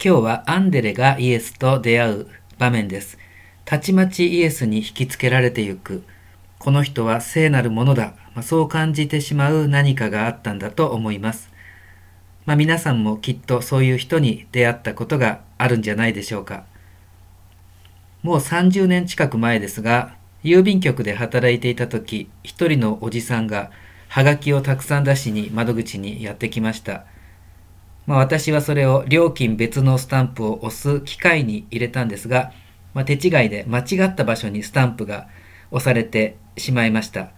[0.00, 3.18] 今日はアンデレがイエスと出会う場面です。
[3.64, 6.04] たちまちイエスに引きつけられてゆく。
[6.60, 8.14] この人は聖なるものだ。
[8.32, 11.50] まあ、そう感じてしまう何かがあったんだと思います。
[12.46, 16.62] まあ、皆さんもきっとそういう人に出会ったことがあるんじゃないでしょうか。
[18.22, 23.72] もう30年近く前ですが、郵便局で働いていた時、一人のおじさんが
[24.06, 27.04] はがきをたくさん出しに窓口にやってきました。
[28.08, 32.52] まあ、私はそれを料金別のスタンプを押す機械に入れたんですが、
[32.94, 33.20] まあ、手違い
[33.50, 35.28] で間違った場所にスタンプが
[35.70, 37.32] 押されてしまいました。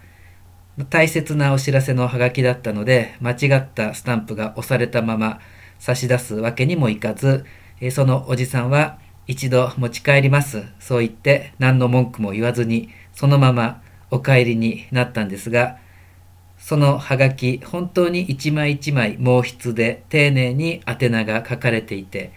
[0.89, 5.41] 大切なお知らせのハガキだったので、間違ったスタンプが押されたまま
[5.81, 7.45] 差し出すわけにもいかず、
[7.91, 10.63] そのおじさんは一度持ち帰ります。
[10.79, 13.83] そう言って何の文句も言わずに、そのまま
[14.13, 15.79] お帰りになったんですが、
[16.61, 22.33] そのハガキ、本当に一枚一枚毛筆で丁寧に宛名が書かれていて、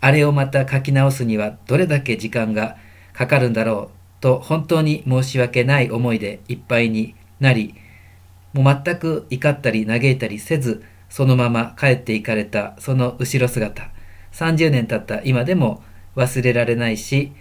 [0.00, 2.76] あれをまた書き直すにはどれだけ時間が
[3.12, 7.74] かかるんだろうと本当に申し訳ない思いでいっぱいになり、
[8.52, 13.90] もう全く怒ったり嘆いたりせず、そのまま帰っていかれたその後ろ姿、
[14.32, 15.82] 30年経った今でも
[16.16, 17.32] 忘れられないし、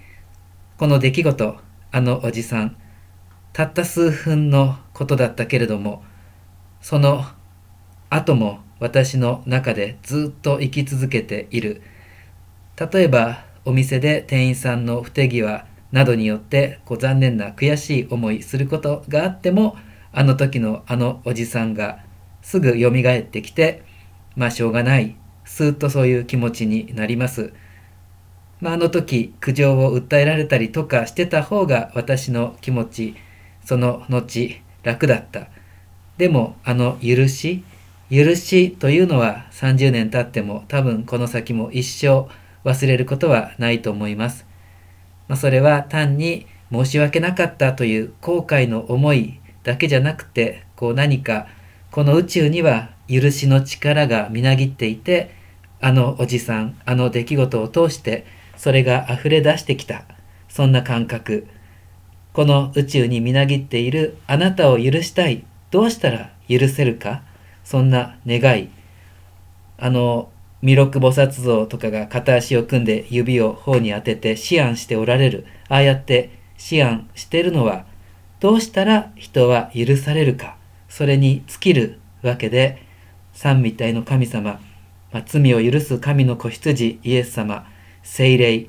[0.77, 1.57] この出来事、
[1.91, 2.75] あのおじさん、
[3.53, 6.03] たった数分のことだったけれども、
[6.83, 7.23] その
[8.09, 11.81] 後も私の中でずっと生き続けている。
[12.77, 19.77] 例えばお店で店員さんの不手際などによってこう残念な悔しい思いすることがあっても
[20.11, 21.99] あの時のあのおじさんが
[22.41, 23.83] すぐ蘇ってきて
[24.35, 27.53] まあしょうがないスーッとそういう気持ちになります。
[28.59, 33.15] まあ、あの時苦情を訴えられたりとかしてた方が私の気持ち
[33.63, 35.47] その後楽だった。
[36.17, 37.63] でもあの許し
[38.11, 42.27] 許しというのは30年経っても多分この先も一生
[42.63, 44.45] 忘れることはないと思います。
[45.27, 51.47] まあ、それは単に申し訳なかったという後悔の思いだけじゃなくてこう何か
[51.91, 55.33] この宇宙には許しの力がみなぎっていて
[55.81, 58.25] あのおじさんあの出来事を通して
[58.57, 60.03] それが溢れ出してきた。
[60.47, 61.47] そんな感覚。
[62.31, 65.43] この宇宙にみなぎっているあなたを許したい。
[65.73, 67.23] どうしたら許せるか？
[67.63, 68.69] そんな願い。
[69.79, 70.29] あの
[70.61, 75.47] 弥勒菩薩像とかが片足を組んで指を頬に当てて思案しておられる。
[75.69, 76.29] ああやって
[76.71, 77.85] 思案してるのは
[78.39, 80.57] どうしたら人は許されるか？
[80.89, 82.83] それに尽きるわけで
[83.33, 84.61] 三位一体の神様、
[85.11, 87.67] まあ、罪を許す神の子羊イエス様
[88.03, 88.67] 聖霊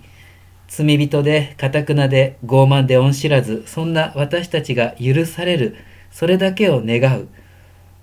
[0.68, 5.76] 罪人で堅くなで傲慢で恩知らずそんな私たちが許される。
[6.14, 7.28] それだけを願う、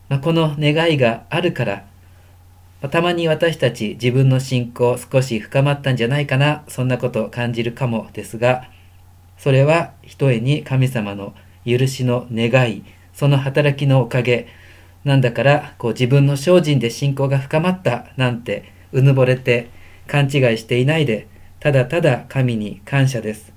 [0.09, 1.85] まあ、この願いがあるから
[2.89, 8.69] たまに私たち自分の信仰少し深まったんじゃないかなそんなことを感じるかもですが
[9.37, 11.33] それはひとえに神様の
[11.65, 12.83] 許しの願い
[13.13, 14.49] その働きのおかげ
[15.05, 19.69] なんだからこう自分の精進で信仰が深まったなんてうぬぼれて
[20.07, 21.29] 勘違いしていないで
[21.61, 23.53] ただただ神に感謝です。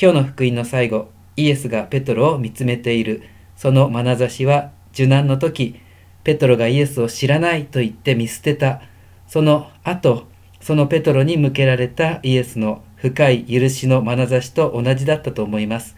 [0.00, 3.22] 今日の福音の最後イエスがペトロを見つめている。
[3.56, 5.80] その眼差しは受難の時
[6.24, 8.82] ペトロがイエスを知らないと言って見捨てた。
[9.28, 10.26] その後
[10.60, 15.96] そのペトロに向けられたイエスの深い許しの眼差しと同じだったと思います。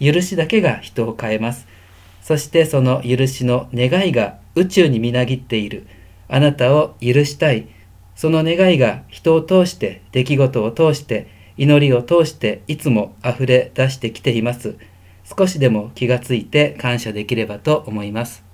[0.00, 1.66] 許しだけが人を変えます。
[2.20, 5.86] そしてその許しの願いが宇宙にみなぎっている。
[6.28, 7.68] あなたを許したい。
[8.14, 14.76] その願いが人を通して出来事を通して祈りを通していつも溢れ出してきています。
[15.24, 18.51] 少しでも気がついて感謝できればと思います。